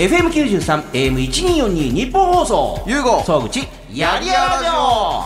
[0.00, 2.82] FM93、AM1242 日本放送。
[2.86, 5.24] ゆうご総口、やりやらじょ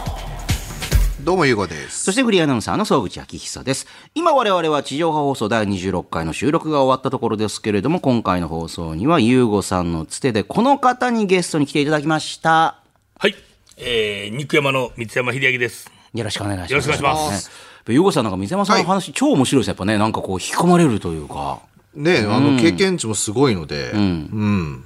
[1.22, 3.86] どうもゆうごですそしてフリーアナウンサーの総口昭久です。
[4.16, 12.80] 今我々は地上波放送第26回の収録が終わったところですけれども、今回の放送にはゆうごさんのつてでこの方にゲストに来ていただきました。
[13.20, 13.36] はい、
[13.76, 15.88] えー、肉山の三山秀明です。
[16.12, 16.72] よろしくお願いします。
[16.72, 17.54] よろしくお願いしますね。
[17.94, 19.98] ゆうごさんなんか水山さんの話、超面白いですやっぱね。
[19.98, 21.60] なんかこう引き込まれるというか。
[21.94, 24.84] ねあの経験値もすごいのでうん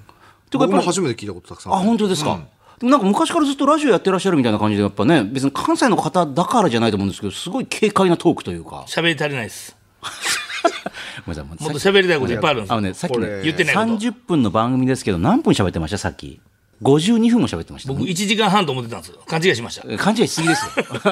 [0.51, 2.38] てかやっぱり僕も初めて聞いたことたくさんあ、本当ですか？
[2.78, 8.84] でもなんか昔からずっとラジオやってらっしゃるみたいな感じで、やっぱね、別に関西の方だからじゃないと思うんですけど、すごい軽快なトークというか。
[8.86, 9.77] 喋り足りないです。
[11.27, 12.74] ごめんなさいもっと喋りたいこといっぱいあるんですよ。
[12.77, 15.98] あのね、さっきね言ってないこと30分の番組ですけど、何分喋ってました？
[15.98, 16.41] さっき。
[16.82, 17.92] 52分も喋ってました。
[17.92, 19.19] 僕1時間半と思ってたんですよ。
[19.27, 19.98] 勘違いしました。
[19.98, 20.84] 勘違いしすぎですよ。
[20.95, 21.09] こ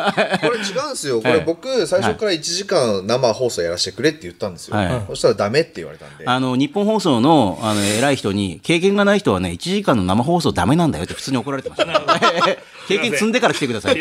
[0.50, 12.20] れ違うんですよこれ僕最初から1時間生放送やらせてくれって言ったんですよはいそしたらダメって言われたんであの、日本放送の、あの、偉い人に、経験がない人はね、1時間の生放送ダメなんだよって普通に怒られてました。
[12.86, 14.00] 経験積んでから来てください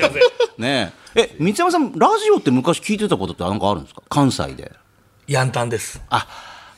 [0.60, 1.22] ねえ。
[1.22, 4.04] え、三山さん、ラジオって昔聞いてたことってなんかあるんですか？
[4.10, 4.72] 関西で。
[5.28, 6.00] ヤンタンです。
[6.10, 6.28] あ、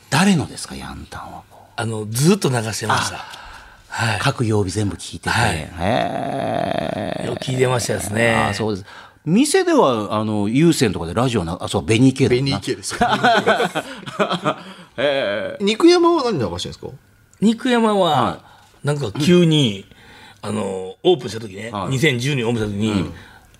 [0.08, 1.42] 誰のですか、ヤンタンは。
[1.76, 3.47] あの、ずっと流してました。
[3.88, 4.18] はい。
[4.20, 5.30] 各曜日全部聞いてて。
[5.30, 7.26] はい。
[7.26, 8.34] よく聞いてましたですね。
[8.34, 8.86] あそうです。
[9.24, 13.00] 店では、あの、有線とかでラジオな、あ、そう、ベニー系だベニー系ですよ。
[15.60, 16.88] 肉山は何流してるんですか？
[17.40, 18.40] 肉山は、
[18.82, 19.84] なんか急に、
[20.40, 21.96] あの、オープンした時ね、はい。
[21.98, 23.10] 2010年オープンした時に、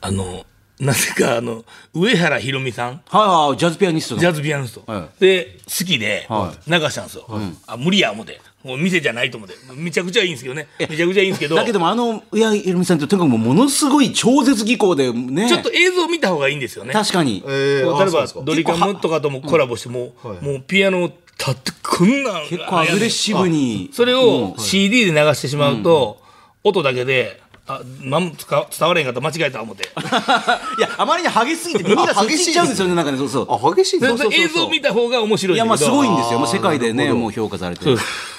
[0.00, 0.44] あの、
[0.80, 4.20] なぜか、あの、上原ひろみさん、はいはい、ジャズピアニストの。
[4.20, 7.26] ジャズピアニスト、はで好きでは流したんですよ、
[7.66, 9.54] あ無理や思ってもう店じゃないと思って。
[9.74, 10.68] めちゃくちゃいいんですけどね。
[10.78, 11.56] めちゃくちゃいいんですけど。
[11.56, 15.48] だけども、あの、上谷ひろみさんって、とにかくもうものすごい超絶技巧でね。
[15.48, 16.92] ちょっと映像見た方がいいんですよね。
[16.92, 17.42] 確かに。
[17.46, 21.06] えー例えばドリカムとかともコラボしても、はいもうピアノを
[21.38, 23.90] 立ってこんなん結構アグレッシブに。
[23.94, 26.20] それを CD で流してしまうと、
[26.64, 29.20] 音だけであなんつか伝われへんかった。
[29.20, 29.84] 間違えた思って。
[30.78, 33.46] いや、あまりに激しすぎて 耳がそっち行っちゃうんですよね、なんかね、そうそう。
[33.50, 34.12] あ激しいんです。
[34.12, 36.38] かそれで映像見た方が面白いいや、まあすごいんですよ。
[36.38, 37.96] もう世界でね、もう評価されてで。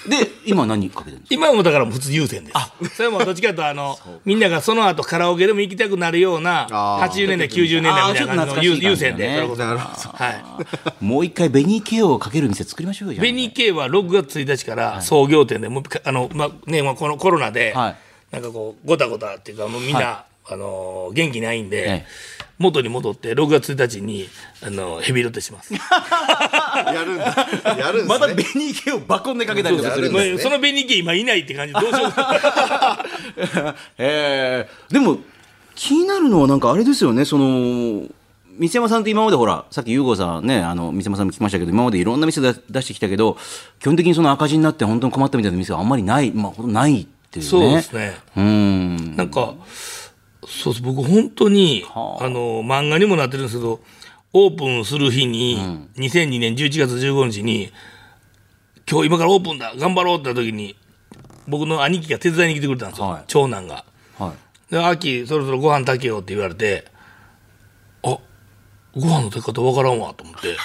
[0.08, 1.36] で、今何かけてるんですか？
[1.36, 2.52] 今はもうだから普通優先で
[2.90, 2.96] す。
[2.96, 9.28] それもどっちかというとあのみんながその後カラオケでも行きたくなるようなあー80年代90年代みたいな感じの優優先で。
[9.40, 10.30] は
[11.02, 11.04] い。
[11.04, 13.14] もう一回ベニー系をかける店作りましょうよ。
[13.16, 17.96] じゃあベニー系は6月1日から創業店でもあのまあねまあこのコロナではい
[18.32, 22.06] なんかこうごたごたっていうかもうみんなあの元気ないんえでえ
[22.58, 24.28] 元に戻って6月1日に
[24.62, 25.74] あのヘビロテします。
[25.74, 25.80] や
[27.06, 27.78] るんだ。
[27.78, 28.34] やるんでますたね。
[28.34, 30.38] ベニー系をバコンでかけたりとかするね。
[30.38, 32.12] そのベニー系今いないって感じで どうしよう。
[32.12, 33.06] か。
[33.98, 34.68] え。
[34.90, 35.20] ーでも
[35.74, 37.24] 気になるのはなんかあれですよね。
[37.24, 38.04] その
[38.58, 43.38] 三山さんって今までほらさっき優吾さんねあの三山さんも聞きましたけど今までいろんな店で出してきたけど
[43.80, 47.50] 基本的にその赤字になって本当に困ったみたいな店はあんまりないまあほんとないっていうね。
[47.50, 48.18] そうですね。
[48.36, 49.16] うん。
[49.16, 49.56] なんか、
[50.48, 52.26] そうです、僕、本当に、はあ。
[52.26, 53.80] あの、漫画にもなってるんですけど、
[54.34, 55.58] オープンする日に、
[55.98, 57.72] 2002年11月15日に、
[58.90, 60.76] 今日今からオープンだ、頑張ろうって言った時に、
[61.48, 63.24] 僕の兄貴が手伝いに来てくれたんですよ、はい。
[63.28, 63.86] 長男が。
[64.18, 64.34] は
[64.70, 64.74] い。
[64.74, 66.86] で、秋、そろそろご飯炊けよって言われて、
[68.04, 68.18] あ
[68.96, 70.56] ご飯の炊き方わからんわと思って、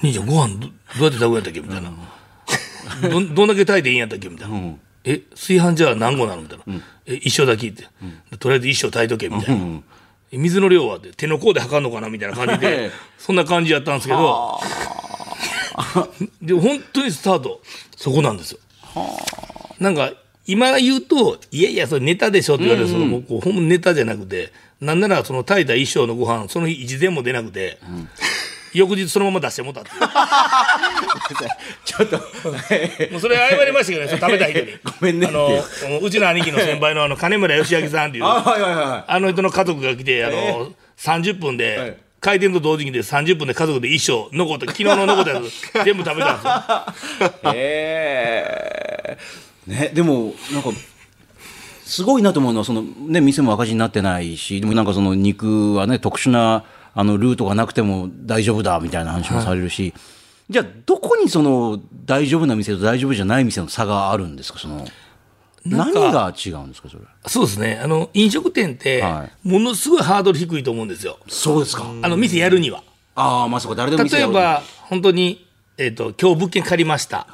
[0.02, 0.68] 兄ちゃん、ご飯ど
[0.98, 1.82] どうやって炊くんやったっけみたいな。
[1.82, 1.98] どん
[3.00, 4.28] どんだけ炊いていいんやったっけ？
[4.28, 4.74] みたいな。
[5.04, 6.42] え炊飯ジャー何個なの？
[6.42, 6.64] みたいな、
[7.06, 7.86] え一升だけって、
[8.38, 9.80] とりあえず一升炊いとけみたいな、
[10.30, 12.08] え水の量はって手の甲で測るのかな？
[12.08, 14.60] みたいな感じでそんな感じやったんですけど。
[16.42, 17.62] でも本当にスタート
[17.96, 18.58] そこなんですよ。
[19.80, 20.12] なんか
[20.46, 27.78] 今言うと「いやいやそれネタでしょ」って言われるその、もうこうほんまネタじゃなくてなんならその炊いた一升のご飯その日一膳も出なくて、
[28.72, 29.90] 翌日そのまま出してもたって。
[31.84, 34.18] ちょっともうそれ謝りましたけどね。
[34.18, 34.78] 食べた人に。
[34.84, 38.24] ごめんねあのうちの兄貴の先輩のあの金村義明さんっていう。
[38.24, 41.96] あはいはいはあの人の家族が来てあの、30分で、はい。
[42.20, 47.52] 開店と同時にで30分で家族で一生残った昨日の残ったやつ 全部食べたんですよ。
[47.52, 49.18] いええ。
[49.66, 50.70] ねでもなんか
[51.84, 59.94] すごいなと思うのはその、ね、店も赤字になってないしでもなんかその肉はね特殊なあのルートがなくても大丈夫だみたいな話もされるし、
[60.50, 64.58] じゃあどこにその大丈夫な店と大丈夫じゃない店の差があるんですか？
[64.58, 64.86] その
[65.64, 66.88] 何が違うんですか？
[66.88, 67.80] それそうですね。
[67.82, 71.18] あの飲食店って、はものすごいハードル低いと思うんですよ。
[71.28, 71.84] そうですか。
[72.02, 72.82] あの店やるには。
[73.14, 75.46] ああまあそこ誰でも例えば本当に、
[75.76, 77.26] えー、と今日物件借りました、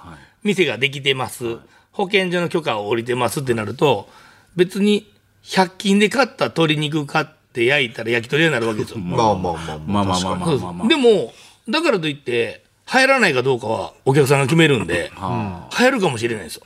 [0.42, 1.58] 店ができてます、
[1.92, 4.08] 保健所の許可を下りてますってなると
[4.56, 5.08] 別に
[5.44, 8.98] 100均で買った鶏肉買って焼いたら焼き鳥になるわけですよ。
[9.02, 9.78] まあまあまあまあ。
[9.78, 10.72] まあまあまあですまあ。
[10.72, 11.32] まあでも
[11.68, 12.62] だからといって
[12.92, 16.62] 流行らないかどうかはお客さんが決めるんで、流行るかもしれないんですよ。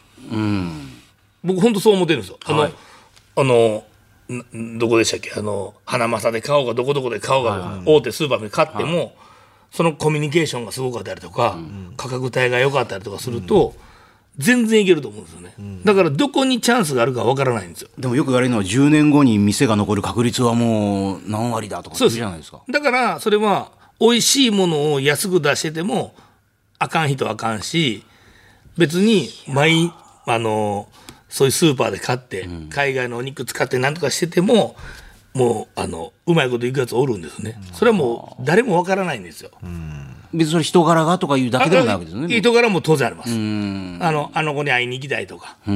[1.44, 2.38] 僕本当そう思ってるんですよ。
[2.44, 2.72] あの、はい。
[3.34, 3.84] あの
[4.56, 5.32] んどこでしたっけ？
[5.36, 9.14] あの花正で買おうがどこどこで買おうが、大手スーパーで買っても、
[9.72, 11.58] そのコミュニケーションがすごかったりとか、
[11.96, 13.74] 価格帯が良かったりとかすると、
[14.38, 17.90] 全然いけると思うんですよね、だからどこにチャンスがあるかわからないんですよ。
[17.98, 22.62] でもよく言われるのは10年後に店が残る確率はもう何割だとかそうじゃないですか。
[22.68, 26.14] だからそれは美味しいものを安く出してても
[26.78, 28.04] あかん人はあかんし
[28.78, 29.92] 別に毎
[30.26, 30.88] あの
[31.28, 34.76] そういうスーパーで買って、海外のお肉使って何とかしてても
[35.34, 39.50] もうあのうまいこといくやつおるんですね、それはもう誰もわからないんですよ、
[40.34, 42.34] 別にそれ人柄がとかいうだけでもないわけですよね。
[42.40, 43.32] 人柄も当然あります。
[43.32, 43.36] あ
[44.10, 45.70] のあの子に会いに行きたいとか、あ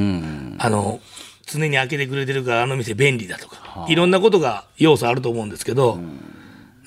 [0.69, 0.99] の
[1.45, 5.99] 常に開けてくれてるからあの店便利だとか、いろんなことが要素あると思うんですけど、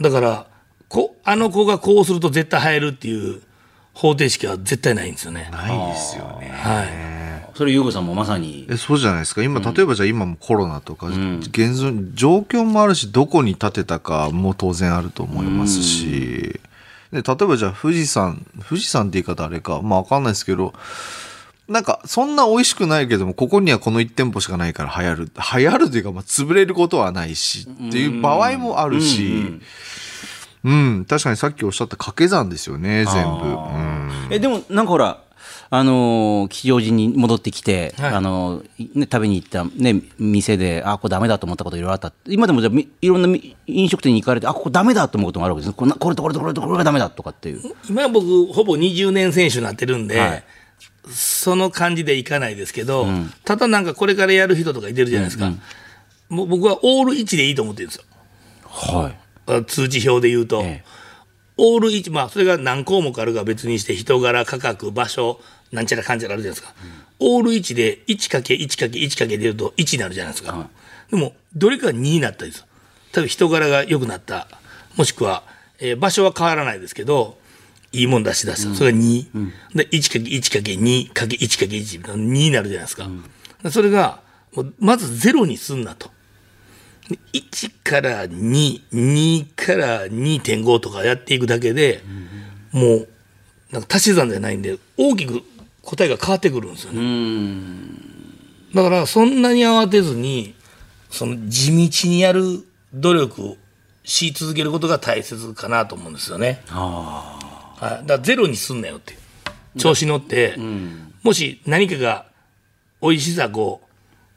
[0.01, 0.47] だから
[0.89, 3.43] こあの子がこうすると絶対入るっていう
[3.95, 5.49] 方程式は絶対ないんですよね。
[5.53, 6.49] ないですよね。
[6.49, 7.21] はい。
[7.55, 8.67] それ、ゆうごさんもまさに。
[8.71, 9.43] えそうじゃないですか。
[9.43, 16.61] 今例えばじゃあ今もコロナとか、現存状況もあるしどこに建てたかも当然あると思いますし、
[17.13, 20.73] で例えばじゃあ富士山富士山って言い方あれかまあ分かんないですけど
[21.69, 29.61] なんかそんな美味しくないけどもここにはこの1店舗しかないから流行る流行るというかまあ潰れることはないしっていう場合もあるし。
[30.63, 33.47] うん、確かにさっきおっしゃった掛け算ですよね、全部。
[33.47, 34.11] うん。
[34.29, 35.23] えでもなんかほら
[35.73, 38.15] あのー吉祥寺に戻ってきて、はい。
[38.15, 42.13] あのーね、食べに行った、ね、店であこれダメだと思ったこといろいろあった。
[42.27, 42.71] 今でもじゃ
[43.01, 45.75] いろんなみ飲食店に行かれてあここダメだと思うこともあるわけですね。
[45.77, 47.63] これなこれとこれとこれとこれがダメだとかっていう。
[47.89, 50.45] 今僕ほぼ20年選手になってるんで、はい。
[51.09, 53.07] その感じでいかないですけど、
[53.45, 55.53] ただなんかこれからやる人とかいてるじゃないですか、
[56.29, 58.05] もう僕はオール1でいいと思ってるんですよ。
[58.67, 59.19] はい。
[59.47, 60.85] あ通知表で言うと、ええ。
[61.57, 65.41] オール1まあそれが何項目あるか別にして人柄価格場所
[65.73, 66.75] なんちゃらかんちゃらあるじゃないですか、
[67.19, 70.69] オール1で 1×1×1× で言うと1になるじゃないですか、
[71.11, 72.65] でもどれか2になったりする。
[73.13, 74.47] 多分人柄が良くなった。
[74.97, 75.43] もしくは、
[75.79, 77.39] えー場所は変わらないですけど
[77.93, 79.27] いいもん出し出した、それが2、
[79.75, 82.23] で 1×1×2×1×1 みたいな。
[82.23, 83.09] 2になるじゃないですか、
[83.71, 84.21] それが
[84.79, 86.11] まずゼロにすんなと。
[87.09, 92.05] で1から22から2.5とかやっていくだけで、
[92.71, 93.09] もう
[93.73, 95.43] なんか足し算じゃないんで大きく
[95.83, 98.01] 答えが変わってくるんですよね。
[98.75, 100.55] だからそんなに慌てずに
[101.11, 103.57] その地道にやる努力を
[104.05, 106.63] し続けることが大切かなと思うんですよね。
[106.67, 109.17] はい、だからゼロにすんなよって
[109.79, 110.57] 調子乗って、
[111.23, 112.27] もし何かが
[113.03, 113.79] 美味しさ5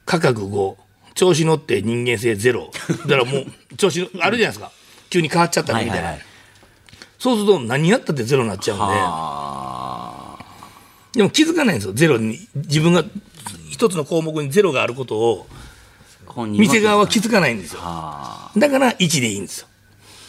[0.06, 0.76] 価格5
[1.16, 2.72] 調子乗って人間性ゼロ。
[3.08, 3.46] だからもう
[3.78, 4.72] 調子のあるじゃないですか。
[5.10, 6.22] 急に変わっちゃったみたいな、はいはいはい。
[7.20, 8.86] そうすると何やったってゼロになっちゃうんで
[11.14, 11.94] でも気づかないんですよ。
[11.94, 13.04] ゼロに自分が
[13.70, 15.48] 一つの項目にゼロがあることを
[16.48, 17.82] 店側は気づかないんですよ。
[18.58, 19.68] だから1でいいんですよ。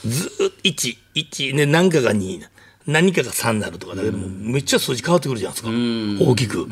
[0.04, 2.40] ずーっと11ね何かが2
[2.86, 5.70] 何かが3になるとかだけどもめっちゃ数字変わってくるじゃないですか。
[6.30, 6.68] 大きく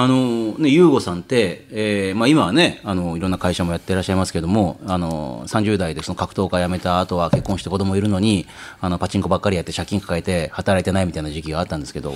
[0.00, 8.46] あのね、ユーゴさんって、えーまあ、今はねあのいろんな会社もやってらっしゃいますけどもあの30代でその格闘家辞めた後は結婚して子供いるのに
[8.80, 12.12] あのパチンコばっかりやって借金抱えて働いてないみたいな時期があったんですけど、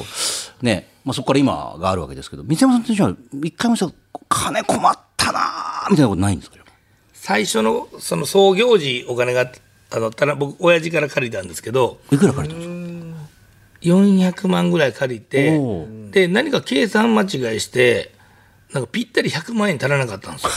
[0.62, 3.91] ねまあ、そこから今があるわけですけど三山さんってじゃあ一回もさ
[4.29, 6.59] 金困ったなーみたいなことないんですか？
[7.15, 9.51] 最初のその創業時お金が
[9.91, 18.12] あのただ僕親父から借りたんですけどいくら借りたんですか？400万ぐらい借りておで何か計算間違いして
[18.73, 20.50] なんかぴったり100万円足らなかったんですよ。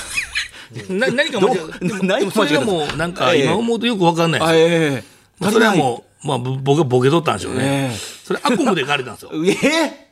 [1.00, 2.66] な何か間違いどうでもそれは間違えた。
[2.66, 3.46] もうなんかええ。
[3.46, 4.58] 今思うとよく分かんないですよ。
[4.60, 5.04] え
[5.40, 7.90] まあそれはもう、まあ、ぼ僕がボケとったんでしょうね。
[7.92, 7.98] ええ。
[8.26, 9.32] それアコムで借りたんですよ。
[9.46, 10.06] ええ。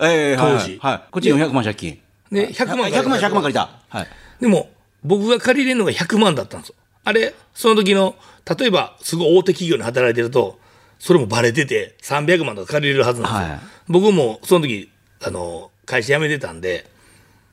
[0.00, 0.78] ええはい当時。
[0.80, 0.92] はい。
[0.92, 2.00] はい、こっち400万借金。
[2.30, 3.70] で100万100万100万借りた。
[3.88, 4.08] はい。
[4.40, 4.70] でも
[5.02, 6.74] 僕が借りれるのが100万だったんですよ。
[7.04, 8.14] あれその時の
[8.58, 10.58] 例えばすごい大手企業に働いてると
[10.98, 13.56] それもバレてて300万とか借りれるはずなんですよ。
[13.56, 13.60] はい。
[13.88, 14.90] 僕もその時
[15.22, 16.86] あの会社辞めてたんで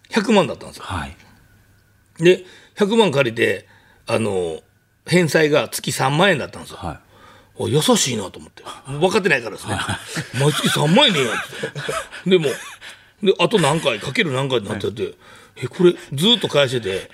[0.09, 0.83] 100万だったんですよ。
[0.85, 1.15] はい。
[2.17, 2.43] で
[2.75, 3.67] 100万借りて
[4.07, 4.59] あの
[5.05, 6.77] 返済が月3万円だったんですよ。
[6.77, 6.99] はい。
[7.57, 8.63] お優しいなと思って。
[8.87, 9.77] 分かってないからですね。
[10.39, 11.37] 毎月3万円ねえやんっ
[12.23, 12.29] て。
[12.31, 12.45] でも
[13.23, 15.13] であと何回かける何回になってて、
[15.55, 17.09] えこれずっと返してて。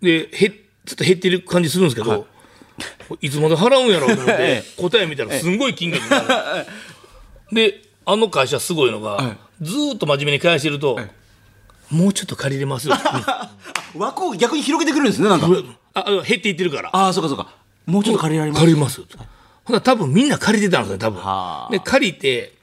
[0.00, 2.26] でへちょっと減ってる感じするんですけど、
[3.20, 6.66] い、つまで払うんやろうと思って え答え見たらすんごい金額になる。
[7.52, 10.98] であの会社すごいのが、ずーっと真面目に返してると、
[11.90, 12.94] もうちょっと借りれますよ。
[13.96, 15.46] 枠を逆に広げてくるんですねなんか。
[15.94, 16.90] ああ減っていってるから。
[16.92, 17.48] ああそうかそうか。
[17.86, 18.60] もうちょっと借りられます。
[18.60, 19.02] 借ります。
[19.64, 21.20] ほな多分みんな借りてたんですよ、多分。
[21.20, 21.72] はあ。
[21.72, 22.54] で、借りて、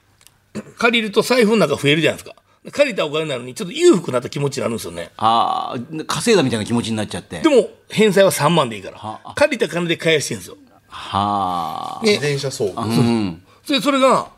[0.78, 2.36] 借りると財布の中増えるじゃないですか。
[2.72, 5.10] 借りたお金なのに、ちょっと裕福になった気持ちになるんですよね。
[5.16, 9.34] ああ稼いだみたいな気持ちになっちゃってでも、返済は3万でいいからはあ。
[9.34, 10.56] 借りた金で返してるんですよ。
[10.88, 12.72] はあ自転車操業。
[12.82, 14.28] うん それそれが、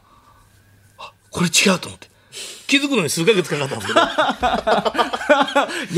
[0.99, 2.09] あこれ違うと思って。
[2.67, 4.01] 気づくのに数ヶ月かかったんですけど、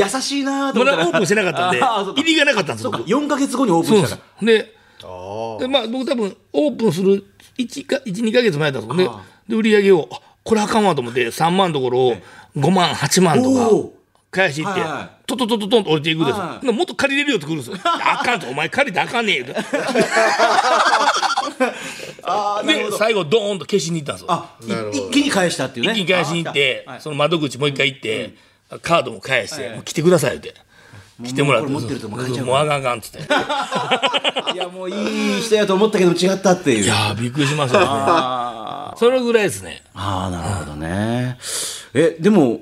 [0.14, 3.10] 優しいなと思ったらまだオープンしてなかったんで あーそう、か入りがなかったんですよ、そうか僕。
[3.10, 7.24] 4か月後にオープンしたかそうなんでまあ、僕多分オープンする
[7.58, 12.16] 1か12か月前だったんですよねで売り上げをあこれあかんわと思って3万のところを
[12.56, 13.70] 5万8万とか
[14.30, 14.80] 返し行って、
[15.26, 16.38] トトトトトンと降りていくんです
[16.72, 17.76] もっと借りれるよってくるんですよ。
[17.82, 19.54] あかんとお前借りてあかんねえ で
[22.96, 24.88] 最後ドーンと消しに行ったんですよ。
[24.92, 25.92] 一気に返したっていうね。
[25.92, 28.34] 一気に返しに行って、その窓口もう一回行って、
[28.82, 30.54] カードも返して、もう来てくださいって。
[31.24, 31.70] 来てもらって。
[31.70, 33.18] もうあかんあかんっつって。
[33.18, 33.22] い
[34.54, 36.86] いやもういい人やと思ったけど違ったっていう。
[36.86, 37.90] やーびっくりしましたよね。
[37.90, 38.49] あ
[39.00, 39.82] そのぐらいですね。
[39.94, 41.38] あーなるほどね。
[41.94, 42.60] えでも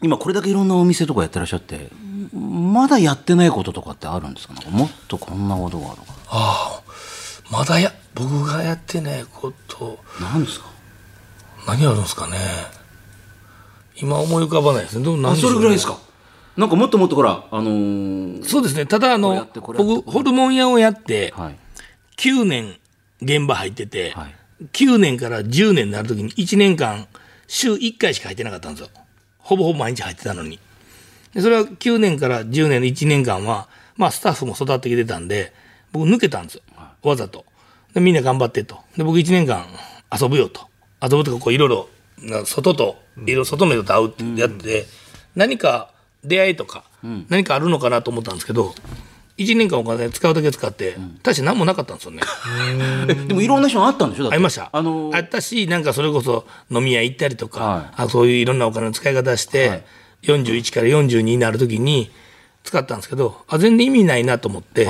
[0.00, 1.90] 今これだけいろんなお店とかやってらっしゃって
[2.32, 4.54] まだやってないこととかってあるんですか？
[4.70, 6.12] もっとこんなことがあるのか。
[6.28, 6.82] ああ
[7.50, 9.98] まだや僕がやってないこと。
[10.20, 10.66] 何ですか？
[11.66, 12.36] 何あるんですかね。
[13.96, 15.04] 今思い浮かばないですね。
[15.04, 15.52] でも何あでしょね。
[15.54, 15.98] そうれぐらいですか？
[16.56, 18.86] なんかもっともっとほらあのーそうですね。
[18.86, 21.56] ただあの僕ホルモン屋をやってはい。
[22.18, 22.76] 9年
[23.20, 24.34] 現場入ってて、はい
[24.72, 27.06] 9年から10年になる時に1年間
[27.46, 28.90] 週1回しか入ってなかったんですよ。
[29.38, 30.58] ほぼほぼ毎日入ってたのに。
[31.34, 35.52] でそれは9年から10年の1年間は、まあ、スタッフも育ってきてたんで
[35.92, 36.62] 僕抜けたんですよ。
[37.02, 37.44] わざと。
[37.94, 38.78] でみんな頑張ってと。
[38.96, 39.66] で僕1年間
[40.18, 40.68] 遊ぶよと。
[41.02, 44.86] 遊ぶとかこういろいろな外といろいろ外の人と会うってやってて、
[45.34, 45.90] 何か
[46.24, 46.84] 出会いとか、
[47.28, 48.74] 何かあるのかなと思ったんですけど
[49.38, 52.22] 1年間お金使うだけ使って、大して何もなかったんですよね。
[53.08, 54.30] え でもいろんな人があったんでしょ？
[54.32, 54.70] ありました。
[54.72, 59.82] あのーあったし、なんかそれこそ飲み屋行ったりとか、はいあそういういろんなお金の使い方して、はい
[60.22, 62.10] 41から42になるときに
[62.64, 64.88] 使ったんですけど、あ全然意味ないなと思って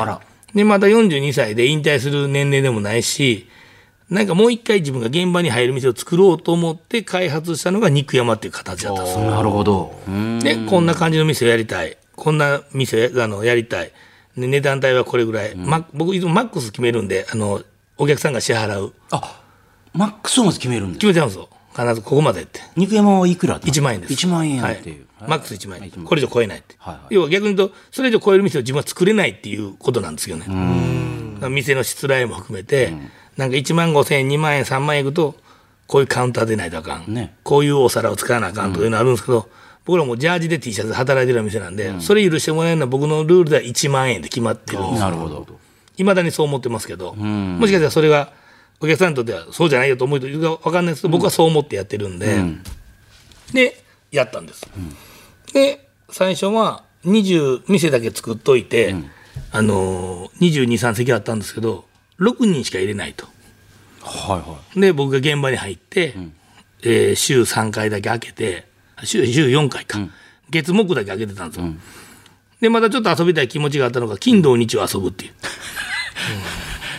[0.54, 3.46] で、また42歳で引退する年齢でもないし、
[4.08, 9.24] なんかもう一回自分が現場に入る店を作ろうと思って開発したのが肉山っていう形だったんですよ。
[9.30, 11.98] なるほどうんで、こんな感じの店をやりたい。
[12.14, 13.90] こんな店あのやりたい。
[14.36, 15.54] で値段帯はこれぐらい。
[15.54, 17.62] ま僕いつもマックス決めるんで、あの、
[17.96, 18.92] お客さんが支払う。
[19.10, 19.42] あ
[19.92, 21.48] マックスをまず決めるんです決めちゃうんですよ。
[21.74, 22.60] 必ずここまでって。
[22.76, 24.12] 肉山はいくら1万円です。
[24.12, 25.82] 1万円っていう、はいマックス1万円。
[25.82, 26.74] はいこれ以上超えないって。
[26.78, 30.46] はいはい要は逆に言うと、それ以上超える店を自分は作れないっていうことなんですよね。
[31.48, 32.92] 店のしらいも含めて、
[33.36, 35.34] なんか1万5千円、2万円、3万円いくと、
[35.86, 37.14] こういうカウンターでないとあかん。
[37.14, 39.48] ねこういうお皿を使わなあかんというのあるんですけど、
[39.86, 45.46] 僕らもジャージで T シャツで働いてる店なんで、それ許してもらえるのは僕のルールでは1万円で決まってるんですなるほど。
[45.96, 48.32] いまだにそう思ってますけど、もしかしたらそれが
[48.80, 52.36] お客さんにとってはそうじゃないよと思うというか分かんないですけど、僕はそう思ってやってるんで、
[53.52, 54.66] でやったんです、
[55.54, 58.96] で最初は20店だけ作っといて、
[59.52, 61.84] あのー、223席あったんですけど
[62.18, 63.26] 6人しか入れないと。
[64.02, 64.80] はいはい。
[64.80, 66.14] で僕が現場に入って、
[66.82, 68.66] えー週3回だけ開けて
[69.04, 69.98] 週週4回か、
[70.50, 71.66] 月木だけ開けてたんですよ、
[72.60, 75.32] でまたちょっと遊びたい気持ちがあったのが金土日を遊ぶっていう。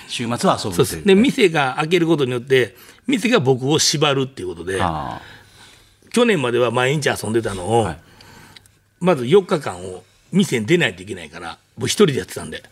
[0.07, 2.75] 週末は遊ぶそうで店が開けることによって
[3.07, 5.21] 店が僕を縛るっていうことであ
[6.13, 7.97] 去年までは毎日遊んでたのを、はい。
[8.99, 12.63] まず4日間を店に出ないといけないから僕一人でやってたんで。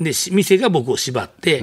[0.00, 1.62] でし店が僕を縛って、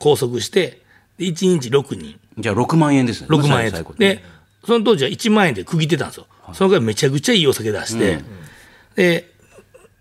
[0.00, 0.82] 拘束して
[1.18, 2.18] で1日6人。
[2.38, 3.28] ーじゃあ6万円ですね。
[3.28, 4.24] 6万円で
[4.64, 8.22] その当時は1万円で区切ってたんですよ、そのぐらいめちゃくちゃいいお酒出して、
[8.96, 9.32] で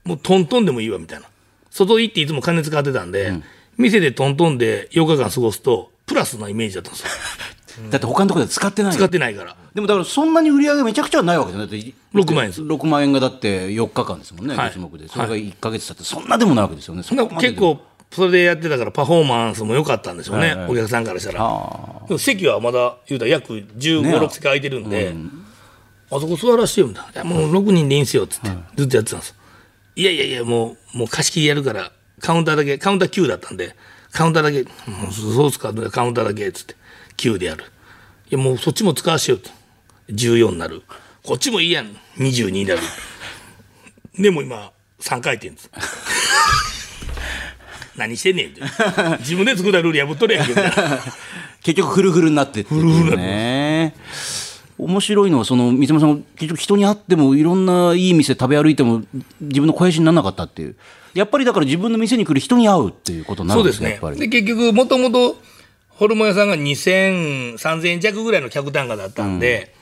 [0.03, 1.27] もうトントンでもいいわみたいな。
[1.71, 3.33] 外行っていつも金使ってたんで、
[3.77, 7.09] 店でトントンで4日間過ごすとプラスなイメージだったんですよ。
[7.91, 9.55] だって他のところで使ってない使ってないから。
[9.73, 11.67] でもだからそんなに売り上げめちゃくちゃはないわけじゃない。
[11.69, 12.61] だって6万円です。
[12.61, 14.69] 6万円がだって4日間ですもんね、はい。
[14.71, 15.07] 月目で。
[15.07, 17.79] それが1か月経ってそんなでもないわけですよね、そなこまで結構
[18.11, 21.39] それでやってたからパフォーマンスも良かったんでしょうね、はいはいお客さんからしたら。
[21.41, 22.05] あ。
[22.07, 25.13] でも席はまだ言うたら約1 5ね6席空いてるんで、
[26.09, 29.35] あそこ座らしてよみたいな「いやもう6人でいいんすよ」っつってずっとやってたんです、
[29.95, 33.75] いやいやいやもうもう貸し切りやるからカウンターだけカウンター9だったんで
[34.11, 36.75] カウンターだけ「もうそうっすかカウンターだけ」っつって
[37.17, 37.65] 9でやる。
[38.31, 39.49] いやもうそっちも使わしてよと。
[40.09, 40.83] 14になる。
[41.23, 41.95] こっちもいいやん。
[42.17, 42.81] 22になる。
[44.17, 45.69] でも今3回転です
[47.99, 48.61] 何してんねんって。
[49.19, 50.53] 自分で作ったルール破っとるやんけ。
[51.61, 53.93] 結局フルフルになってっていうね。
[54.77, 59.03] 面白いのはその三山さんが結局人に会ってもいろんないい店食べ歩いても
[59.41, 60.75] 自分の肥やしにならなかったっていう。
[61.13, 63.89] やっぱりだから自分の店に来る人に会うっていうことになるそうんですね。
[63.89, 65.35] ですねで結局もともと
[65.99, 69.75] ホルモン屋さんが2000、3000円弱ぐらいの客単価だったんで、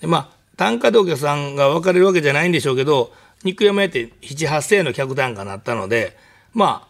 [0.00, 3.12] でまあ、単価でお客さんが分かれるわけじゃないんでしょうけど、
[3.44, 6.16] 肉山屋って7、8000円の客単価になったので、
[6.54, 6.87] まあ、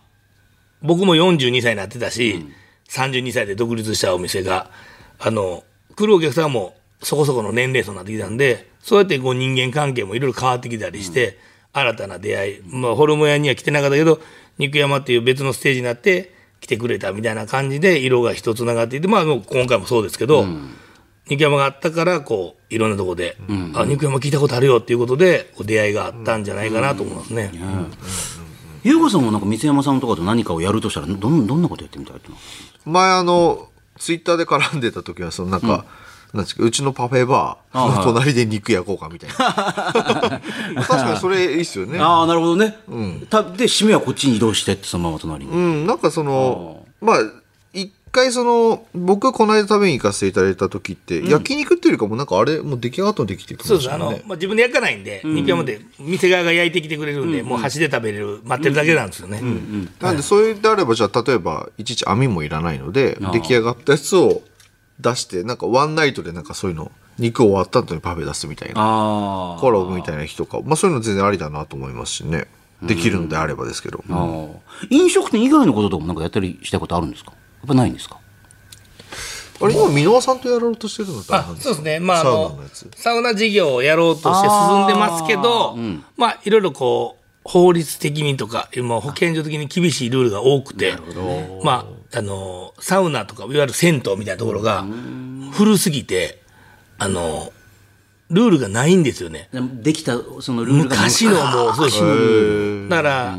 [0.82, 2.46] 僕も42歳になってたし、
[2.88, 4.70] 32歳で独立したお店が、
[5.18, 5.64] あの、
[5.96, 11.38] 来るお客さんもそこそこの年齢層になってきたんで、そうやってこう人間関係もいろいろ変わってきたりして、
[11.72, 14.20] 新たな出会い、まあ、ホルモン屋には来てなかったけど、
[14.58, 20.44] 肉山っていう別のステージになって来てくれたみたいな感じで、色が一つながっていて、まあ、今回もそうですけど、
[21.28, 23.36] 肉山があったから、こう、いろんなとこで、
[23.74, 27.50] あ、肉山聞いたことあるよっていうことで、出会いがあったんじゃないかなと思いますね。
[28.84, 29.22] 優子さん。
[29.22, 29.40] もなん。
[29.40, 30.00] か三山さん。
[30.00, 31.46] とかと何かをやるとしたらどん。
[31.46, 31.62] どん。
[31.62, 32.28] なことやってみたいって
[32.84, 33.68] 前あの
[33.98, 34.80] ツイッターで絡ん。
[34.80, 35.60] でた時はそのなん。
[35.60, 35.84] か、
[36.32, 36.44] なん。
[36.44, 43.26] ですかうちのパフェバーの隣で肉焼こうかみたいな確かにそれいいっすよねああなるほどね、うん。
[43.30, 45.86] たで締めはこっちに移動してってそのまま隣に、うん。
[45.86, 45.98] なん。
[45.98, 47.16] かそのまあ
[48.10, 53.90] 回その僕がこの間食べに行かせていただいた時って、焼肉っていうよりかもなんかあれもう出来上がったのできてくそうです。
[53.92, 59.40] あの、まあ、自分で焼かないんで、肉山で店側が焼いてきてくれるんで、もう箸で食べれる、待ってるだけなんですよね。
[60.00, 64.42] なんでそれであればじゃあ例えばいちいち網もいらないので出来上がったやつを
[65.00, 72.46] 出してなんかワンナイトでなんかそういうの肉終わった後にパフェ出すみたいなコラボみたいな日とかまあそういうの全然ありだなと思いますしね。
[72.80, 74.48] できるのであればですけど、あー
[74.90, 77.32] 飲食店以外のこととかもなんかやったりしたいことあるんですか？
[77.66, 78.18] ぱないんですか？
[79.60, 82.60] あれ今箕輪さんとやろうとしてるのそうですね、まあ、あサウナの
[82.94, 85.76] サウナ事業をやろうとして進んでますけど、
[86.16, 90.94] まあ、いろいろこう、法律的にとか、今、保健所的に厳しいルールが多くて、
[91.64, 94.84] まあ、あの、サウナとか、いわゆる銭湯みたいなところが、
[95.52, 96.40] 古すぎて、
[96.98, 97.52] あの、
[98.30, 99.48] ルールがないんですよね。
[99.82, 102.88] できたそのルールが昔のもうそうです。
[102.90, 103.36] だから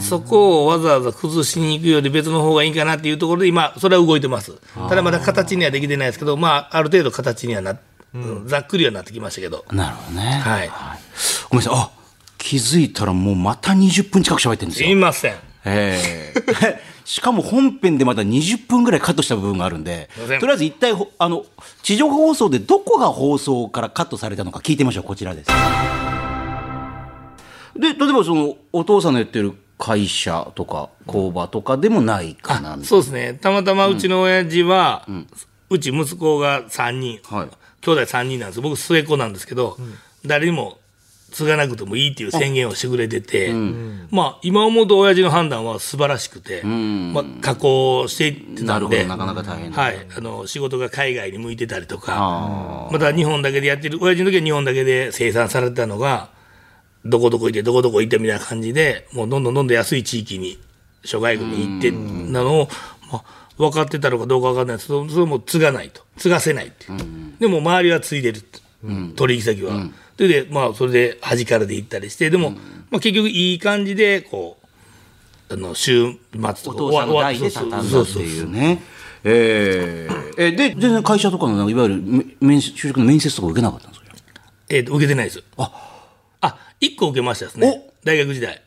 [0.00, 4.54] そこをわざわざ崩しに行くより別の方がいいかなっていうところで今それは動いてます。
[4.88, 7.78] ただまだ形にはできてないですけどまあある程度形にはな、
[8.14, 8.48] うん。
[8.48, 9.64] ざっくりはなってきましたけど。
[9.70, 10.22] なるほどね。
[10.22, 10.70] はい。
[11.48, 11.80] ごめんなさい。
[11.80, 11.90] あ
[12.38, 14.90] 気づいたらもうまた20分近く喋ってるんですすよ。
[14.90, 15.34] いません。
[15.64, 16.80] ええ。
[17.04, 20.08] しかも本編でまた20分ぐらいカットした部分があるんで
[20.38, 21.44] とりあえず一体ほあの
[21.82, 25.04] 地上波放送でどこが放送からカットされたのか聞いてみましょう。
[25.04, 25.50] こちらです。
[27.76, 33.38] で例えばそのお父さんのやってる会社とか工場とかでもないかなそうですね。
[33.40, 35.08] たまたまうちの親父は、
[35.70, 37.48] うち息子が3人、はい。
[37.80, 38.60] 兄弟3人なんです。
[38.60, 39.78] 僕末っ子なんですけど、
[40.26, 40.78] 誰にも
[41.32, 43.54] 継がなくてもいいっていう宣言をしてくれてて、
[44.10, 49.16] まあ今思うと親父の判断は素晴らしくて、まあ、加工していってなたんでるほど。
[49.16, 56.28] なかなか大変だはい、あの仕事が海外に向いてたりとかまた日本だけでやってる親父の時は日本だけで生産されてたのが
[57.04, 60.58] どこどこ行ってどこどこ行ってみたいな感じでもうどんどんどんどん安い地域に
[61.04, 61.90] 諸外国に行って
[62.32, 62.68] なのを、
[63.10, 63.24] まあ、
[63.56, 64.76] 分かってたのかどうか分かんない。
[64.76, 66.02] ですけどそれも継がないと。
[66.18, 66.98] 継がせないっていう、
[67.40, 68.38] でも周りは継いでる。
[68.38, 68.58] って、
[69.16, 69.88] 取引先は。
[70.16, 72.50] それでまあそれで端からで行ったりしてでも、
[72.90, 74.58] まあ、結局いい感じでこ
[75.48, 78.50] うあの週末とかお父さんの代でそう畳んだってそうそういう。
[78.50, 78.82] ね
[79.24, 84.06] えーえで全然会社とかのなんかいわゆるめ面就職の面接とか受けなかったんですか？
[84.68, 85.42] えーと受けてないです。
[85.56, 85.89] ああ
[86.80, 87.90] 1個受けましたですね。
[88.04, 88.62] 大学時代。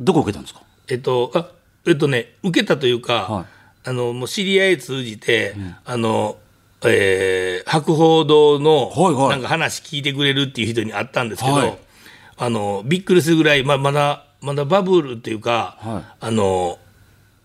[0.00, 0.62] どこ受けたんですか？
[0.88, 1.48] えっとあ
[1.86, 3.88] えっとね受けたというか、はい。
[3.88, 6.36] あのもう知り合い通じて、あの
[6.84, 8.92] えー博報堂の
[9.28, 11.78] なんか話聞いてくれるっていう人に会ったんですけど、はい。
[12.38, 16.12] あのびっくりするぐらい、まあ、まだまだバブルっていうか、はい。
[16.20, 16.78] あの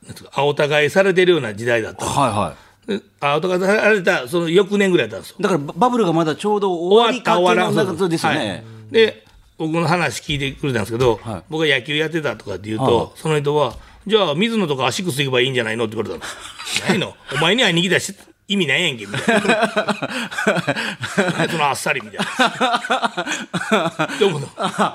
[0.05, 2.05] なんつうか青互いされてるような時代だった。
[2.05, 2.55] のはいは
[2.88, 5.38] で青互いされたその翌年ぐらいだったんですよ。
[5.39, 8.63] いだからババブルがまだちょうど終わりかけのなんかそうですよね、はい。
[8.91, 9.25] で
[9.62, 11.43] 僕の話聞いてくれたんですけど、はい。
[11.47, 13.76] 僕が野球やってたとかって言うと、その人は
[14.08, 16.32] 「じゃあ水野とかアシックス行けばいいんじゃないの?」って言われたの
[16.89, 17.15] 「ないの。
[17.34, 18.15] お前に会いに来たし
[18.47, 19.71] 意味ないやんけ」みたいな。
[21.38, 24.10] 何 そのあっさりみたいな。
[24.17, 24.41] でも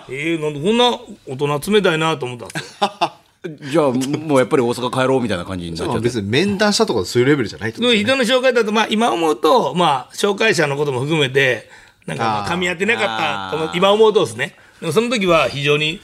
[0.09, 0.91] えー、なんでこんな
[1.27, 3.13] 大人冷たいなと思ったんですよ。
[3.71, 6.01] じゃあもうやっぱり大阪帰ろうみたいな感じになっちゃって。
[6.01, 8.05] 別に面談したとかそういうレベルじゃないってことですね。
[8.05, 11.71] 人の紹介だと、まあ、今思うと、まあ、紹介者のことも含めて、
[12.07, 14.55] なんか噛み合ってなかったあーと思う今思うとですね。
[14.81, 16.01] でもその時は非常に、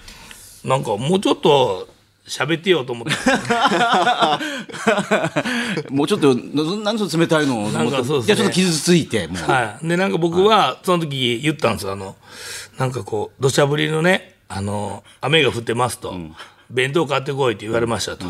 [0.65, 1.89] なんかもうちょっと
[2.27, 3.15] 喋ってよと思って。
[5.91, 7.71] もうちょっとななんで冷たいの？
[7.71, 9.89] なんかそうですねじゃあちょっと傷ついてもう、はい。
[9.89, 11.93] で、なんか僕は、その時言ったんですよ。
[11.93, 12.17] あの、
[12.79, 16.15] なんかこう、土砂降りのね、あの、雨が降ってますと、
[16.71, 18.27] 弁当買ってこいって言われましたと。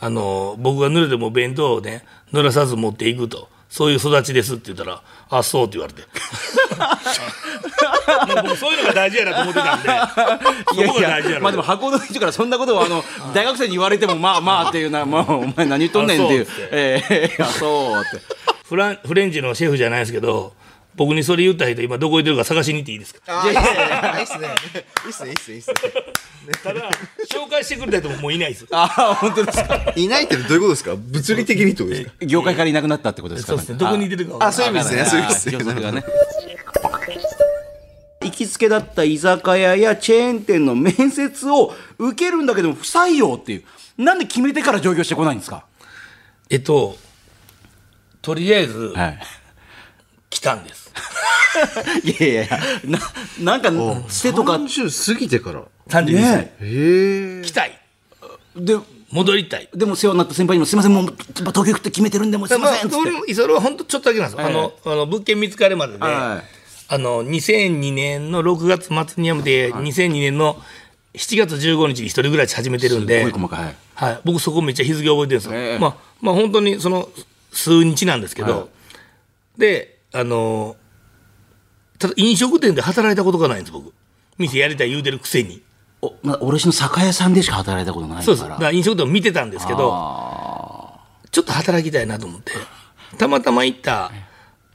[0.00, 3.48] あの、僕が濡れても弁当をね、濡らさず持っていくと。
[3.68, 6.02] そういう育ちですって言ったら「あそう」って言われて。
[8.26, 9.88] もう僕そういうのが大事やなと思ってたんで。
[10.86, 13.04] そこが大事やろまあでも箱の人からそんなことをあの
[13.34, 16.46] 大学生に言われてもまあまあっていうな、まあ、お前何言っとんねんっていう。
[16.46, 16.68] あそうって。
[16.72, 18.26] ええあそうって。
[18.68, 20.52] フランフレンチのシェフじゃないですけど
[20.98, 23.20] 僕にそれ言った人今どこ行ってるか探しに行っていいですか？
[23.28, 24.50] あーいいっすねい
[25.08, 25.30] いっすね。
[25.30, 25.54] いいっすねいいっすね。
[25.54, 25.74] いいっすね。
[26.62, 26.90] ただ
[27.30, 29.92] 紹介してくれた人ももういないですああ本当ですか？
[29.94, 30.96] いないってどういうことですか？
[30.96, 32.26] 物理的にってことですか？
[32.26, 33.52] 業界からいなくなったってことですか？
[33.52, 33.78] そうですね。
[33.78, 35.04] どこにいてるかあそういう意味ですね。
[35.06, 36.04] そういう意味ですね。
[38.20, 43.64] 行きつけだった居酒屋やチェーン店の面接を受けるんだけども不採用っていう。
[43.96, 45.64] なんで決めてから上京してこないんですか？
[46.50, 46.96] えっと
[48.22, 49.18] とりあえずはい
[50.38, 50.92] 来たんです。
[52.04, 52.60] いやいやいや。
[52.84, 52.98] な
[53.40, 54.52] なんか捨てとか。
[54.52, 55.62] 30過ぎてから。
[55.88, 56.56] 32歳、ね。
[56.60, 57.42] へえ。
[57.42, 57.78] 来たい。
[58.54, 58.78] で
[59.10, 59.68] 戻りたい。
[59.74, 63.02] でも世話になった先輩にも「すいませんもう東京行くって決めてるんでもうすいままあ、せん」っつって。
[63.02, 66.44] それもそれは本当ちょっとだけなんですよ、あのあの物件見つかるまでで、はい。
[66.90, 70.62] あの2002年の6月末に辞めて、2002年の
[71.14, 73.76] 7月15日に一人暮らし始めてるんで、すごい細かい。
[73.94, 75.78] はい、僕そこめっちゃ日付覚えてるんですよ、ええ。
[75.78, 77.08] まあまあ本当にその
[77.52, 78.64] 数日なんですけど、は
[79.56, 79.60] い。
[79.60, 80.76] であの
[81.98, 83.92] ただ飲食店で働いたことがないんです僕。
[84.38, 85.62] 店やりたい言うてるくせに。
[86.00, 88.22] おまあ、卸の酒屋さんでしか働いたことないから。
[88.24, 91.00] そうですだから飲食店を見てたんですけどあ
[91.32, 92.52] ちょっと働きたいなと思って。
[93.16, 94.12] たまたま行った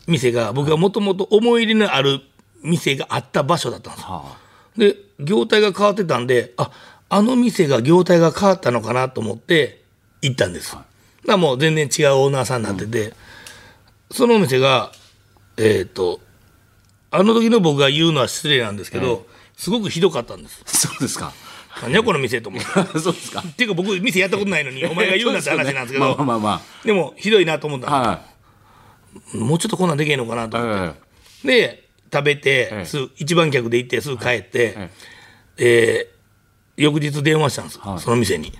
[0.08, 2.22] 店が僕がもともと思い入れのある
[2.64, 6.72] 店があった場所だったんですで業態が変わってたんであ
[7.10, 9.84] あの店が業態が変わったのかなと思って
[10.22, 10.86] 行ったんです、だか
[11.28, 13.14] らもう全然違うオーナーさんになってて、
[14.10, 14.92] そのお店が
[15.58, 16.20] えっ、と
[17.12, 20.64] あの時の僕が言うのは失礼なんですけど、すごくひどかったんです。
[20.66, 21.32] あそうですか。
[21.82, 22.68] 何やこの店と思って。
[23.00, 23.44] そうですか。
[23.48, 28.22] っていうか僕店やったことないのに お前が言うなって話なんですけどまあまあまでもひどいなと思ったんあ
[29.14, 30.96] ですもうちょっとこんなんできへんのかなと思って、はい、
[31.44, 31.48] え。
[31.48, 32.86] で食べて、ええ。
[32.86, 34.90] すぐ一番客で行ってすぐ帰って、
[35.58, 36.14] えー
[36.76, 38.52] 翌日電話したんです、その店に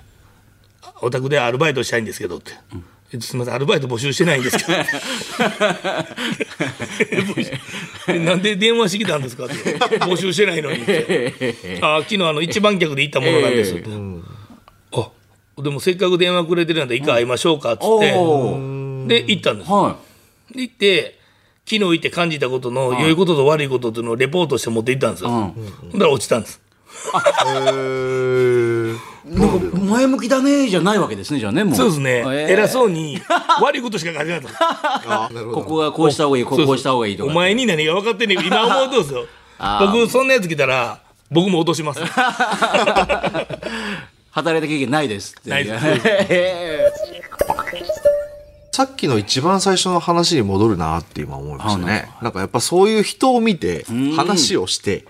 [1.02, 2.78] 「お宅でアルバイトしたいんですけど」って「え
[3.22, 4.74] すみませんアルバイト募集してないんですけど」
[8.08, 9.56] え なんで電話してきたんですか?」って
[10.06, 13.90] 「募集してないのに」って「あ昨日あの一番客で行ったものなんです」って
[14.94, 15.10] 「あ
[15.62, 18.06] でもせっかく電話くれてるんだったら一回会いましょうか」っつって、
[19.08, 19.72] で行ったんです。
[19.72, 19.98] は
[20.54, 21.20] で行って
[21.66, 25.54] 昨日行って感じたことの良いことと悪いことっていうのをレポートして持って行ったんですよ、
[25.96, 26.62] だら落ちたんです。
[27.14, 27.72] いなんか
[29.26, 31.76] 前向きだねじゃないわけですねじゃあねもう。
[31.76, 32.26] そうですね、えー。
[32.50, 33.22] 偉そうに
[33.62, 37.32] 悪いことしか書いてなかったここがこうした方がいいこここうした方がいいとか。
[37.32, 39.26] お前に何が分かってんねん今思うとですよ。
[39.80, 41.00] 僕そんなやつ来たら
[41.32, 42.02] 僕も落とします
[44.32, 45.86] 働いた経験ないですってないです。
[46.30, 46.83] え
[48.74, 52.10] さっきの一番最初の話に戻るなって今思いましたね。
[52.24, 55.06] なんかやっぱそういう人を見て話をして、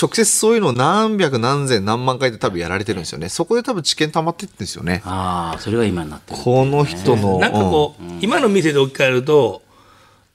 [0.00, 3.28] 直接そういうのを何百何千何万回って多分やられてるんですよね。
[3.28, 5.02] そこで多分知見溜まってってんですよね。
[5.04, 7.38] ああそれが今になってるこの人の。
[7.38, 9.60] なんかこう、今の店で置き換えると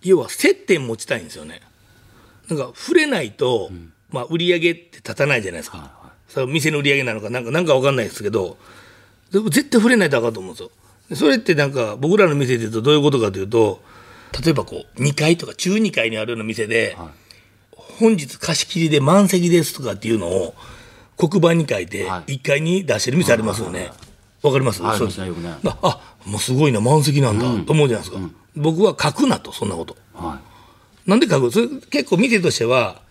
[0.04, 1.62] 要は接点持ちたいんですよね。
[2.48, 3.72] なんか触れないと、
[4.12, 5.92] まあ、売り上げって立たないじゃないですか、
[6.30, 8.56] それは店の売り上げなのかなんかなんか分かんないですけど
[9.32, 10.70] 絶対触れないとあかんと思うんですよ。
[10.70, 10.76] で
[11.14, 13.82] それってなんか僕らの店で言うとどういうことかというと
[14.44, 16.98] 例えばこう2階とか中2階にあるような店で、
[18.00, 20.54] 本日貸し切りで満席ですとかっていうのを
[21.18, 22.38] 黒板に書いてはい。
[22.38, 23.90] 1階に出してる店ありますよね。
[24.44, 24.84] わかります、す
[25.22, 25.56] ねよくね。
[25.64, 29.96] ああもうすごいな満席なんだ、と思うじゃないですか、僕は書くなとそんなこと。
[30.14, 30.40] は
[31.08, 31.52] なんで書く？
[31.52, 33.02] それ結構店としては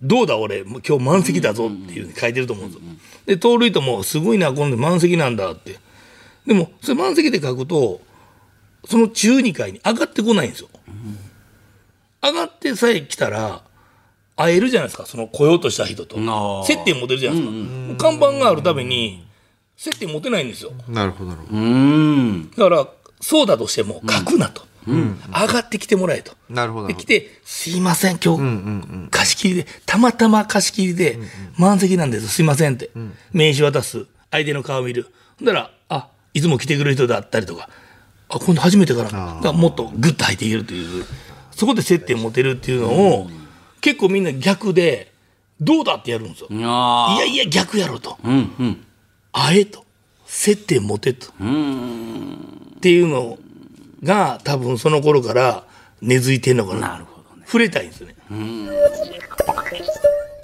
[0.00, 2.88] どうだ俺今日満席だぞっていうふうに書いてると思うんですよ、
[3.26, 5.78] で盗塁ともすごいな今度満席なんだって
[6.46, 8.00] でもそれ満席で書くと
[8.84, 10.68] その中2階に上がってこないんですよ、
[12.22, 13.62] 上がってさえ来たら
[14.34, 15.06] 会えるじゃないですか。
[15.06, 16.16] その来ようとした人と。
[16.64, 17.48] 接点持てるじゃないで
[17.92, 19.24] すか、看板があるために
[19.76, 20.72] 接点持てないんですよ。
[20.88, 22.88] なるほどだから
[23.20, 26.32] そうだとしても書くなと、上がってきてもらえと。
[26.48, 26.88] なるほど。
[26.88, 31.18] で来て「すいません今日貸し切りでたまたま貸し切りで
[31.56, 32.26] 満席なんです。
[32.28, 32.90] すいません」って。
[33.32, 34.06] 名刺渡す。
[34.30, 35.06] 相手の顔見る。
[35.38, 37.68] ほんだら「あいつも来てくれる人だったりとか
[38.28, 41.04] あ今度初めてからだからもっとグッと入っていけるという
[41.50, 43.28] そこで接点持てるっていうのを
[43.80, 45.12] 結構みんな逆で
[45.60, 46.48] 「どうだ?」ってやるんですよ。
[46.50, 48.12] いあやいや逆やろと。
[48.22, 48.84] あうんうん。
[49.32, 49.84] 会えと。
[50.26, 51.28] 接点持てと。
[51.28, 51.32] っ
[52.80, 53.38] ていうの
[54.02, 55.64] が多分その頃から
[56.00, 56.80] 根付いてんのかな。
[56.88, 57.42] なるほどね。
[57.46, 58.14] 触れたいんですよね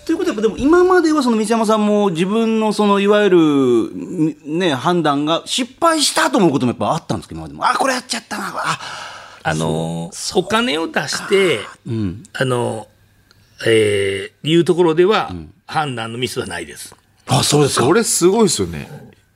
[0.08, 3.92] ということはやっぱでも今まではその三山さんも自分のそのいわゆる
[4.46, 7.68] ね判断が失敗したと思うこともやっぱあったんですけど今までも。
[7.68, 8.78] あこれやっちゃったなあ
[9.42, 11.60] あのお金を出して、
[12.32, 12.88] あの
[13.66, 15.30] えーいうところでは、
[15.66, 16.96] 判断のミスはないです。
[17.26, 17.84] あそうですか。
[17.84, 18.88] それすごいですよね。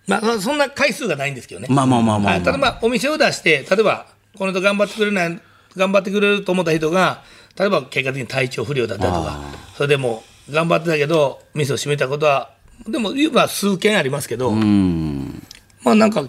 [0.07, 1.67] まあ、そんな回数がないんですけどね。
[1.71, 4.07] まあまあまあまあ、はいただまあお店を出して例えば
[4.39, 5.41] この人頑張ってくれない
[5.77, 7.23] 頑張ってくれると思った人が
[7.59, 9.39] 例えば結果的に体調不良だったりとか
[9.77, 12.51] それでもう頑張ってたけど店を閉めたことは
[12.89, 16.23] でも言えば数件ありますけどまあなんか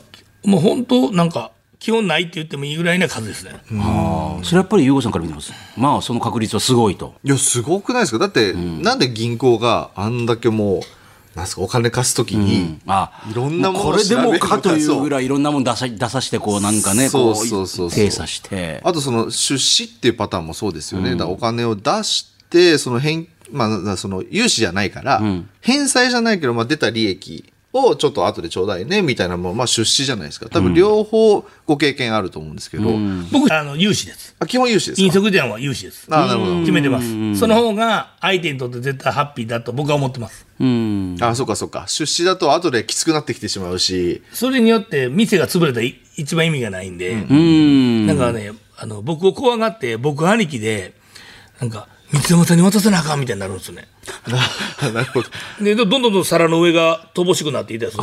[0.43, 3.51] もう本当なんか基本ないって言ってもいいぐらいな数ですね。
[3.73, 5.51] あーそれやっぱり優吾さんから見てます？
[5.75, 7.15] まあその確率はすごいと。
[7.25, 8.19] いや、すごくないですか？
[8.19, 10.81] だって、なんで銀行があんだけもう、
[11.35, 17.91] なんすか、お金貸すときに、あいろんなものをこれでもかというぐらいいろんなもの出さ出さしてこうなんかねこそうそうそうそう。
[17.91, 18.79] 精査して。
[18.85, 21.11] あとその出資っていうパターンもそうですよね。
[21.11, 25.21] だからお金を出して、その返、まあ、その融資じゃないから、
[25.61, 30.47] 返済じゃないけど、まあ出た利益をちょっと後でちょうだいね、みたいなもの、まあ出資じゃないですか。
[30.47, 32.83] 多分両方ご経験あると思うんですけど、
[33.31, 34.35] 僕あの融資です。
[34.39, 36.05] あ基本融資です飲か食店は融資です。
[36.09, 36.59] あなるほど。
[36.59, 37.35] 決めてます。
[37.35, 40.45] その方が相手にとって絶対ハッピーだと僕は思ってます。
[40.59, 41.85] うんあ、そうかそうか。
[41.87, 45.81] 出資だと後できつくなってきてしまうし、それによって店が潰れた
[46.15, 50.93] 一番意味がないんで、うんなんかね、あの僕を怖がって僕兄貴で
[51.59, 53.87] なんか三山さんに渡さなあかんみたいになるんですよね。
[54.93, 55.29] なるほど。
[55.63, 57.95] でどんどんどんどん皿の上が乏しくなっていったりい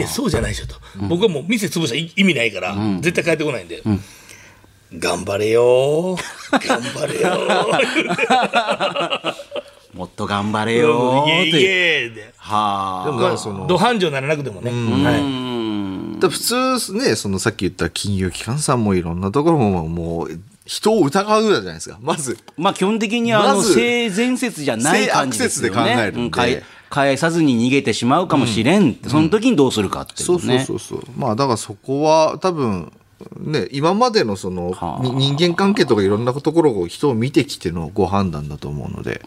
[0.00, 3.82] やそうじゃないでしょと、僕はもう店潰したら意味ないから、絶対帰ってこないんで、
[4.98, 6.68] 頑張れよー。
[6.68, 7.38] 頑張れよ
[9.94, 10.78] もっと頑張れー。
[10.78, 11.62] よイエイイーって。
[11.62, 13.06] エーではあ。
[13.06, 15.20] でもなんかその、土繁盛ならなくてもね、はい、
[16.30, 21.98] 普通ね、そのさっき言った金融機関さんもいろんなところももう人を疑うじゃないですか。
[22.02, 22.36] まず。
[22.56, 26.06] まあ基本的にあの性善説じゃない感じですよ性悪説で考えね。
[26.06, 30.64] るんでうん返返さずに逃げてしまうかもしれんって、その時にどうするかっていそううそうね。
[30.64, 31.02] そうそう。
[31.16, 32.92] まあだからそこは多分、
[33.38, 39.22] ね、今までのその、はあに人間関係とかいろんなところを人を見てきてのご判断だと思うので。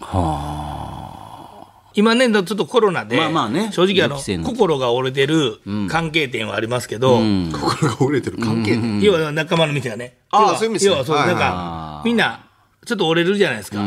[1.95, 7.19] 今ねちょっとコロナで、まあまあね正直あの心が折れてる関係点はありますけど、
[7.51, 8.99] 心が折れてる関係ね。
[9.01, 10.17] 要は仲間の店がね。
[10.31, 10.91] ああそういう意味ですね。
[10.91, 12.45] 要はそう、なんかみんな
[12.85, 13.85] ちょっと折れるじゃないですか、や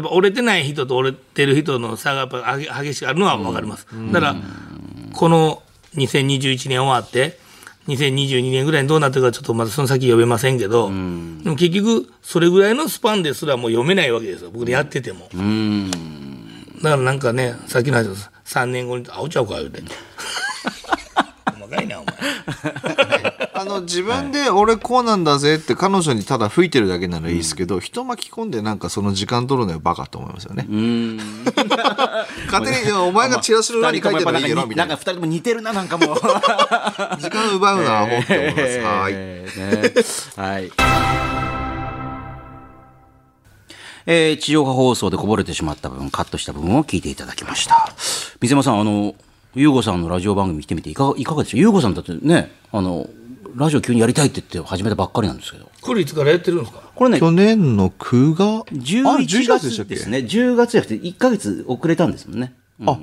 [0.00, 4.36] っぱ折れてない人と折れてる人の差がやっぱ激激しくあるのは分かります、だから
[5.12, 5.62] この
[5.94, 7.38] 2021年終わって
[7.88, 14.50] 2022年ぐらいにどうなってるかちょっとまだその先読めませんけど、でも結局それぐらいのスパンですらもう読めないわけですよ。
[14.50, 15.28] 僕でやってても、
[16.82, 19.82] だからなんかねさっきの話です3年後に「あおちゃうか」言うて
[21.52, 22.14] 細かいなお前
[23.60, 30.66] あの自分で俺こうなんだぜって彼女にただ吹いてるだけならいいですけど、人巻き込んでなんかその時間取るのはバカと思いますよね。
[32.50, 35.00] 勝手にいやお前がチラシの裏に書いてるのいいよなみたなないんか。
[35.00, 36.16] 二人とも似てるななんかもう。
[37.20, 38.62] 時間奪うなアホって思います。
[38.80, 39.12] はい。
[39.14, 41.59] えーねはい。
[44.06, 47.92] えー地上波放送でこぼれてしまった部分、カットした部分を聞いていただきました。
[48.40, 49.14] 水山さん、あの、
[49.54, 53.08] ゆうごさんのラジオ番組来てみていかがいかがでしょうゆうごさんだってね、あの、
[53.56, 55.68] ラジオ急にやりたいって言って始めたばっかりなんですけど。
[55.80, 56.80] これいつからやってるんですか？
[56.94, 59.70] これね、去年の9月、あ11 11でしたっけ？
[59.70, 60.18] 月ですね。
[60.18, 62.54] 10月じゃなくて1ヶ月遅れたんですもんね。
[62.86, 62.96] あ、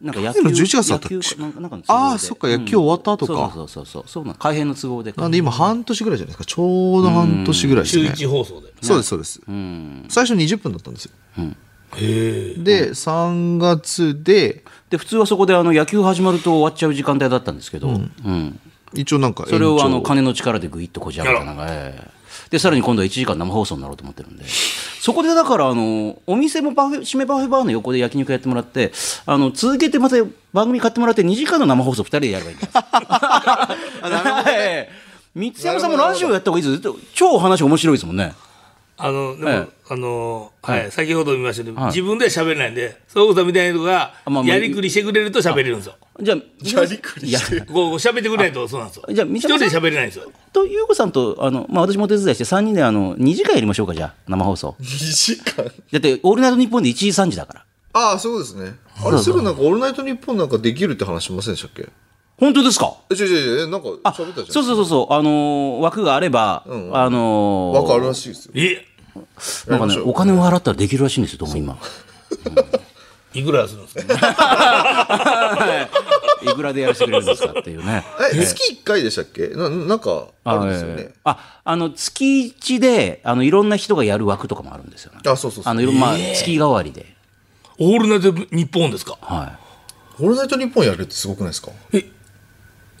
[0.00, 1.14] なんか野去年の11月だったっけ？
[1.16, 3.52] 野球なんかなんかの都合でああ、そっか、野球終わった後か。
[3.54, 4.04] そうそうそうそう。
[4.08, 5.12] そうなん改編の都合で。
[5.16, 6.52] なんで今半年ぐらいじゃないですか？
[6.52, 8.10] ちょうど半年ぐらいです週ね。
[8.12, 9.40] 一放送でそうです、そうです。
[10.08, 11.12] 最初20分だったんですよ。
[11.96, 18.60] で、3月で、で普通はそこであの野球始まると終わっちゃう時間帯だったんですけど、うん。
[18.94, 22.10] 一応なんかそれをあの金の力でぐいっとこじ開けたのが、ええ。
[22.50, 24.44] でさらに今度は1時間生放送になろうと思ってるんで。
[24.46, 28.92] そこでだからあのお店もパフェ締めパフェバーの横で焼肉やってもらって
[29.26, 30.16] あの続けてまた
[30.52, 32.72] 番組買ってもらって2時間の生放送2人でやればいいんです。
[34.50, 35.02] ええ。
[35.34, 38.34] 三山さんもラジオやった方がいいですよ超話面白いですもんね
[39.04, 41.86] あのでも、えあのはい、先ほど見ましたけど、はい。
[41.88, 45.94] 自分では喋れないんでそういうことみたいな人がやりくりしてくれると喋れるんですよ。
[46.20, 47.60] じゃあやりくりして。
[47.62, 49.04] こう喋ってくれないとそうなんですよ。
[49.10, 50.30] じゃあ三一人で喋れないんですよ。
[50.52, 54.76] と優子さんとあの、まあ、私もお手伝いして3人であの2時間やりましょうかじゃあ生放送。
[54.80, 55.64] 2時間？
[55.64, 57.64] だって「オールナイトニッポン」で1時3時だから。
[57.94, 58.72] ああ、そうですね。
[59.04, 61.88] あれ、すぐなんか、オールナイトニッポンなんかできるって話しませんでしたっけ？
[62.38, 62.94] 本当ですか？
[63.10, 64.46] え、違う違う違う、なんか喋ったじゃん。
[64.46, 65.12] そうそうそうそう。
[65.12, 66.90] あのー枠があれば、ん。
[66.96, 68.52] あのー枠あるらしいですよ。
[68.54, 68.86] え
[69.68, 71.78] なんかねお金を払ったらできるらしいんですよどうも今。
[73.34, 75.88] いくらするんですか？
[76.42, 78.04] いくらでやらせてくれるんですかっていうね。
[78.32, 79.48] え、月1回でしたっけ？
[79.48, 81.14] ななんか、あるんですよええね。
[81.24, 85.70] ああの月一であのいろんな人がやる枠とかもあるんですよ、ね、あ、そうそうそう。
[85.70, 87.14] あのまあ、月替わりで。
[87.78, 89.16] オールナイト日本ですか？
[89.22, 89.58] は
[90.20, 91.70] オールナイトニッポンやるってすごくないですか？
[91.94, 92.04] え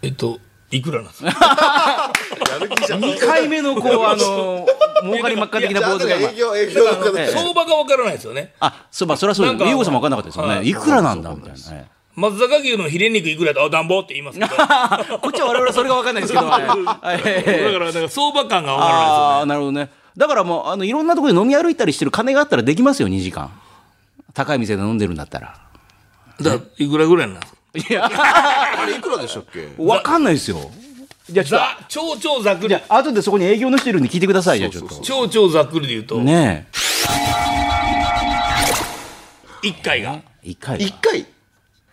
[0.02, 0.38] えっと
[0.72, 2.12] いくらなんですか？
[2.50, 3.00] やる気じゃん。
[3.00, 4.66] 2回目のこうあの
[5.04, 7.26] 儲かりまっか的な坊主が営業営業の方ええ。
[7.28, 8.54] 相場がわからないですよね。
[8.60, 10.68] あそうまあそれはそうなんか優子さんも分かんなかったですよね、はい。
[10.68, 11.90] い、くらなんだみたいな、ええ。
[12.14, 13.62] 松坂牛のヒレ肉いくらだ？
[13.62, 14.50] あ暖房って言いますけど。
[15.20, 16.66] こっちは我々はそれが分かんないですけど、はい。
[16.66, 19.90] はいらだから相場感がわからないですよああなるほどね。
[20.16, 23.50] だからもうあのいろんなところで飲み歩いたりしてる金があったらできますよ2時間。
[24.34, 25.54] 高い店で飲んでるんだったら。
[26.40, 27.58] だいくらぐらいなんですか？
[27.74, 28.08] いや。
[28.12, 29.68] あれいくらでしたっけ？
[29.76, 30.70] 分かんないですよ。
[31.30, 32.62] じゃあちょっざ超超ざっくり。
[32.62, 34.96] とじゃあ後でそこに営業の人いるんで聞いてくださいじゃあちょっと。
[35.02, 36.66] 超超ざっくりで言うと、ね
[39.62, 40.20] 一回が。
[40.42, 41.24] え1回一回？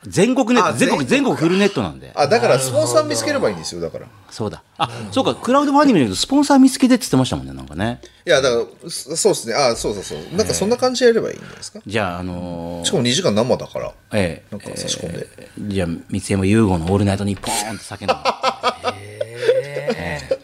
[0.08, 2.12] 全国ネッあト全国全国フルネットなんで。
[2.16, 4.06] あだからスポンサー見つければいいんですよだから。
[4.06, 4.64] いそうだ。
[4.78, 8.00] あそうかクラウドファンディングでスポンサー見つけてって言ってましたもんねなんかね。
[8.24, 9.54] やだからそそうですね。
[9.56, 10.20] あそうそうそう。
[10.38, 11.80] なんかそんな感じでやればいいんじゃないですか？
[11.86, 13.92] じゃああのーしかも2時間生だから。
[14.14, 14.56] ええ。
[14.56, 15.28] なんか差し込んで。
[15.60, 18.94] じゃあ三山優吾の「オールナイトニッポン」って叫んだ。
[18.96, 20.30] え。
[20.32, 20.40] え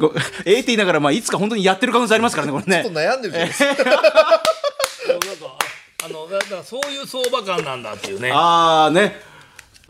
[0.00, 0.12] ご
[0.44, 2.82] AT 言いながら、まあ、いつか本当にやってる可能性ありますからねこれね。
[2.82, 3.74] ちょっと悩んでるじゃないですか
[6.04, 8.30] あのだだからそういう相場感なんだっていうね。
[8.32, 9.14] ああね。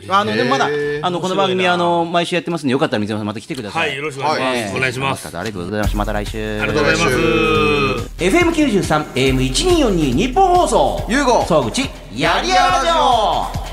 [0.08, 0.66] あのでもまだ
[1.02, 3.88] あのこの番組あの毎週やってますんでよかったら三山さんまた来てください。
[3.88, 5.38] はいよろしくお願いします、ええお願いします。
[5.38, 5.98] ありがとうございました。
[5.98, 6.60] また来週。
[6.60, 8.24] ありがとうございます。
[8.24, 11.06] FM93 AM1242 日本放送。
[11.08, 11.82] 優吾総口
[12.14, 13.71] やりやらじょう